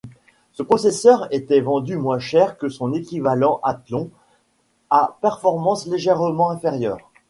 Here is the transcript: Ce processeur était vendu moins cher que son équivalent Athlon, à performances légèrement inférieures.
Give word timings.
Ce 0.53 0.63
processeur 0.63 1.27
était 1.29 1.61
vendu 1.61 1.95
moins 1.95 2.17
cher 2.17 2.57
que 2.57 2.69
son 2.69 2.91
équivalent 2.95 3.59
Athlon, 3.61 4.09
à 4.89 5.19
performances 5.21 5.85
légèrement 5.85 6.49
inférieures. 6.49 7.11